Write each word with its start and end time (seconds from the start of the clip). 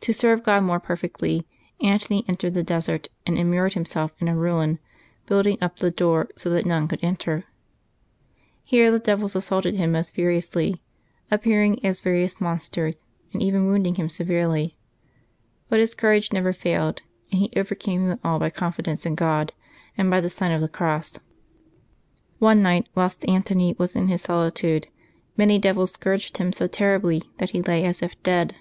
To 0.00 0.12
serve 0.12 0.42
God 0.42 0.64
more 0.64 0.80
perfectly, 0.80 1.46
Antony 1.80 2.24
entered 2.26 2.54
the 2.54 2.64
desert 2.64 3.06
and 3.24 3.38
immured 3.38 3.74
himself 3.74 4.12
in 4.18 4.26
a 4.26 4.36
ruin, 4.36 4.80
building 5.26 5.58
up 5.60 5.78
the 5.78 5.92
door 5.92 6.26
so 6.36 6.50
that 6.50 6.66
none 6.66 6.88
could 6.88 6.98
enter. 7.04 7.44
Here 8.64 8.90
the 8.90 8.98
devils 8.98 9.36
assaulted 9.36 9.76
him 9.76 9.92
most 9.92 10.12
furiously, 10.12 10.82
appearing 11.30 11.78
as 11.86 12.00
various 12.00 12.40
monsters, 12.40 12.96
and 13.32 13.44
even 13.44 13.68
wounding 13.68 13.94
him 13.94 14.08
severely; 14.08 14.76
but 15.68 15.78
his 15.78 15.94
courage 15.94 16.32
never 16.32 16.52
failed, 16.52 17.02
and 17.30 17.38
he 17.38 17.50
overcame 17.56 18.08
them 18.08 18.18
all 18.24 18.40
by 18.40 18.50
confidence 18.50 19.06
in 19.06 19.14
God 19.14 19.52
and 19.96 20.10
by 20.10 20.20
the 20.20 20.28
sign 20.28 20.50
of 20.50 20.62
the 20.62 20.68
cross. 20.68 21.20
One 22.40 22.60
night, 22.60 22.88
whilst 22.96 23.24
Antony 23.28 23.76
was 23.78 23.94
in 23.94 24.08
his 24.08 24.22
solitude, 24.22 24.88
many 25.36 25.60
devils 25.60 25.92
scourged 25.92 26.38
him 26.38 26.52
so 26.52 26.66
terribly 26.66 27.22
that 27.38 27.50
he 27.50 27.62
lay 27.62 27.84
as 27.84 28.02
if 28.02 28.20
dead. 28.24 28.56